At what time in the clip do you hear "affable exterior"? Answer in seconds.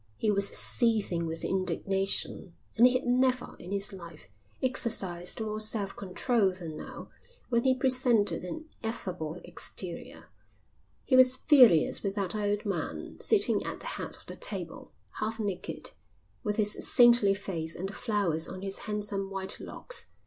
8.81-10.29